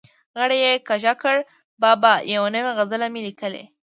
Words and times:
غړۍ 0.39 0.59
یې 0.65 0.73
کږه 0.87 1.13
کړه: 1.21 1.41
بابا 1.81 2.13
یو 2.35 2.43
نوی 2.53 2.71
غزل 2.77 3.01
مې 3.13 3.21
لیکلی. 3.27 3.63